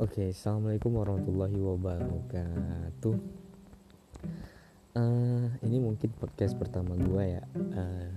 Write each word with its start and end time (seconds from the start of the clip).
Oke, 0.00 0.32
assalamualaikum 0.32 0.96
warahmatullahi 0.96 1.60
wabarakatuh. 1.60 3.16
Uh, 4.96 5.52
ini 5.60 5.76
mungkin 5.76 6.08
podcast 6.16 6.56
pertama 6.56 6.96
gue 6.96 7.36
ya. 7.36 7.44
Uh, 7.52 8.08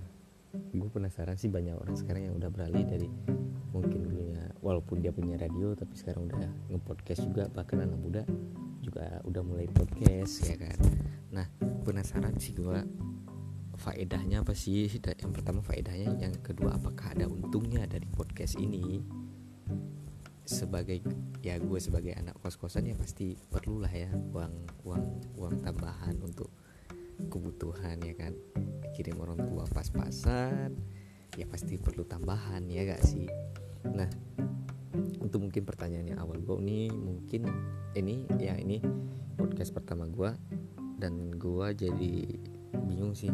gue 0.71 0.87
penasaran 0.87 1.35
sih 1.35 1.51
banyak 1.51 1.75
orang 1.75 1.99
sekarang 1.99 2.31
yang 2.31 2.39
udah 2.39 2.47
beralih 2.47 2.87
dari 2.87 3.11
mungkin 3.75 3.99
dulunya 3.99 4.47
walaupun 4.63 5.03
dia 5.03 5.11
punya 5.11 5.35
radio 5.35 5.75
tapi 5.75 5.99
sekarang 5.99 6.31
udah 6.31 6.47
ngepodcast 6.71 7.27
juga 7.27 7.51
bahkan 7.51 7.83
anak 7.83 7.99
muda 7.99 8.23
juga 8.79 9.19
udah 9.27 9.43
mulai 9.43 9.67
podcast 9.67 10.39
ya 10.39 10.55
kan. 10.55 10.79
Nah 11.35 11.51
penasaran 11.83 12.39
sih 12.39 12.55
gue 12.55 12.79
faedahnya 13.75 14.39
apa 14.39 14.55
sih? 14.55 14.87
Yang 14.87 15.31
pertama 15.35 15.59
faedahnya, 15.59 16.15
yang 16.15 16.31
kedua 16.39 16.79
apakah 16.79 17.11
ada 17.11 17.27
untungnya 17.27 17.83
dari 17.91 18.07
podcast 18.07 18.55
ini? 18.55 19.03
Sebagai 20.43 20.99
ya 21.39 21.55
gue 21.59 21.79
sebagai 21.79 22.15
anak 22.15 22.35
kos 22.43 22.59
kosan 22.59 22.91
ya 22.91 22.95
pasti 22.99 23.35
perlulah 23.35 23.91
ya 23.91 24.11
uang 24.11 24.83
uang 24.83 25.05
uang 25.39 25.55
tambahan 25.63 26.19
untuk 26.19 26.51
kebutuhan 27.31 27.99
ya 28.03 28.13
kan. 28.15 28.35
Kirim 28.93 29.17
orang 29.23 29.41
tua 29.41 29.65
pas-pasan 29.71 30.75
ya 31.33 31.49
pasti 31.49 31.81
perlu 31.81 32.05
tambahan 32.05 32.67
ya 32.69 32.85
gak 32.85 33.01
sih? 33.01 33.25
Nah 33.89 34.07
untuk 35.23 35.49
mungkin 35.49 35.65
pertanyaannya 35.65 36.15
awal 36.21 36.37
gue 36.45 36.57
ini 36.61 36.93
mungkin 36.93 37.49
ini 37.97 38.29
ya 38.37 38.53
ini 38.53 38.77
podcast 39.33 39.73
pertama 39.73 40.05
gue 40.05 40.29
dan 41.01 41.33
gue 41.33 41.67
jadi 41.73 42.15
bingung 42.85 43.17
sih 43.17 43.33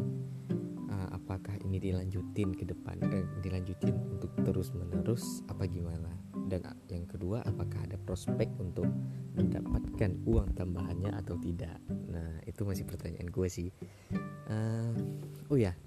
uh, 0.87 1.09
apakah 1.11 1.59
ini 1.67 1.77
dilanjutin 1.83 2.55
ke 2.55 2.63
depan 2.63 3.03
eh, 3.11 3.27
dilanjutin 3.43 3.99
untuk 4.15 4.31
terus 4.47 4.71
menerus 4.71 5.43
apa 5.51 5.67
gimana 5.67 6.28
dan 6.49 6.65
yang 6.89 7.05
kedua 7.05 7.45
apakah 7.45 7.79
ada 7.85 7.95
prospek 8.01 8.49
untuk 8.57 8.89
mendapatkan 9.37 10.17
uang 10.25 10.57
tambahannya 10.57 11.13
atau 11.13 11.37
tidak? 11.37 11.77
Nah 12.09 12.41
itu 12.49 12.65
masih 12.65 12.83
pertanyaan 12.89 13.29
gue 13.29 13.47
sih. 13.47 13.69
Uh, 14.49 14.97
oh 15.53 15.57
ya 15.61 15.77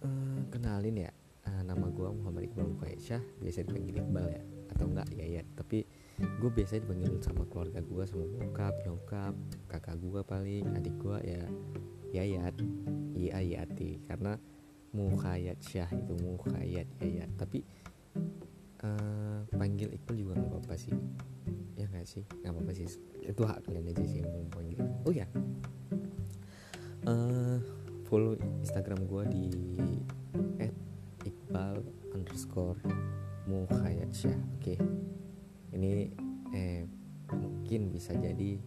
uh, 0.00 0.40
kenalin 0.48 1.04
ya 1.04 1.10
uh, 1.44 1.62
nama 1.62 1.86
gue 1.92 2.08
Muhammad 2.08 2.48
Iqbal 2.48 2.72
Mukaisha 2.72 3.20
biasa 3.44 3.68
dipanggil 3.68 4.00
Iqbal 4.00 4.26
ya 4.32 4.42
atau 4.72 4.84
enggak 4.88 5.08
ya 5.12 5.26
ya. 5.38 5.42
Tapi 5.52 5.84
gue 6.18 6.50
biasa 6.50 6.80
dipanggil 6.80 7.20
sama 7.20 7.44
keluarga 7.46 7.84
gue 7.84 8.04
sama 8.08 8.24
bokap 8.26 8.74
nyokap 8.82 9.34
kakak 9.70 9.96
gue 10.02 10.20
paling 10.26 10.64
adik 10.74 10.96
gue 10.98 11.18
ya 11.22 11.44
Yayat 12.08 12.56
Iya 13.12 13.38
Yati 13.44 14.00
karena 14.08 14.40
Mukhayat 14.96 15.60
Syah 15.60 15.90
itu 15.92 16.16
Mukhayat 16.24 16.88
Yayat. 17.04 17.28
Tapi 17.36 17.60
uh, 18.84 19.40
panggil 19.54 19.88
Iqbal 19.94 20.16
juga 20.18 20.32
nggak 20.38 20.50
apa-apa 20.50 20.74
sih. 20.78 20.94
Ya 21.78 21.86
nggak 21.88 22.06
sih? 22.06 22.22
Nggak 22.42 22.52
apa-apa 22.52 22.72
sih. 22.74 22.86
Itu 23.24 23.42
hak 23.46 23.66
kalian 23.66 23.90
aja 23.90 24.04
sih 24.04 24.18
yang 24.22 24.30
mau 24.30 24.46
panggil. 24.50 24.82
Oh 25.06 25.12
ya 25.14 25.28
uh, 27.08 27.56
follow 28.06 28.36
Instagram 28.60 29.08
gue 29.08 29.22
di 29.32 29.46
@iqbal 31.24 31.80
underscore 32.12 32.80
muhayatsya 33.48 34.36
oke. 34.36 34.60
Okay. 34.60 34.78
ini 35.72 36.12
eh 36.52 36.84
mungkin 37.32 37.92
bisa 37.92 38.16
jadi 38.16 38.60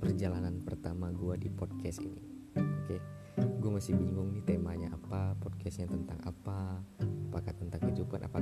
perjalanan 0.00 0.64
pertama 0.64 1.12
gue 1.12 1.36
di 1.36 1.48
podcast 1.52 2.00
ini. 2.04 2.24
Oke. 2.56 2.96
Okay. 2.96 3.00
gue 3.38 3.70
masih 3.70 3.94
bingung 3.94 4.34
nih 4.34 4.42
temanya 4.42 4.90
apa 4.90 5.36
podcastnya 5.38 5.86
tentang 5.86 6.18
apa 6.26 6.82
apakah 7.30 7.54
tentang 7.54 7.80
kehidupan 7.86 8.26
apakah 8.26 8.37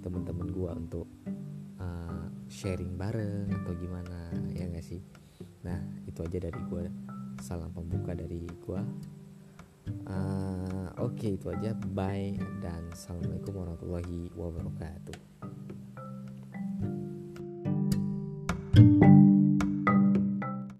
teman-teman 0.00 0.48
gue 0.48 0.70
untuk 0.72 1.06
uh, 1.80 2.26
sharing 2.48 2.96
bareng 2.96 3.48
atau 3.62 3.72
gimana 3.76 4.32
ya 4.52 4.68
gak 4.68 4.84
sih? 4.84 5.00
Nah 5.64 5.80
itu 6.08 6.20
aja 6.24 6.38
dari 6.50 6.60
gue 6.68 6.84
salam 7.40 7.72
pembuka 7.72 8.12
dari 8.12 8.44
gue 8.44 8.80
uh, 10.08 10.88
oke 11.00 11.16
okay, 11.16 11.36
itu 11.36 11.48
aja. 11.48 11.72
Bye 11.72 12.36
dan 12.60 12.90
assalamualaikum 12.92 13.54
warahmatullahi 13.56 14.28
wabarakatuh 14.36 15.18